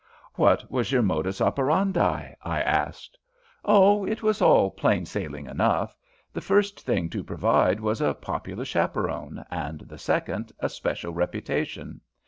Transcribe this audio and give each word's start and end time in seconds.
"What 0.33 0.71
was 0.71 0.91
your 0.91 1.03
modus 1.03 1.41
operandi?" 1.41 1.99
I 2.41 2.59
asked. 2.63 3.19
"Oh, 3.63 4.03
it 4.03 4.23
was 4.23 4.41
all 4.41 4.71
plain 4.71 5.05
sailing 5.05 5.45
enough. 5.45 5.95
The 6.33 6.41
first 6.41 6.81
thing 6.81 7.07
to 7.11 7.23
provide 7.23 7.79
was 7.79 8.01
a 8.01 8.15
popular 8.15 8.65
chaperon, 8.65 9.45
and 9.51 9.81
the 9.81 9.99
second 9.99 10.51
a 10.59 10.69
special 10.69 11.13
reputation. 11.13 12.01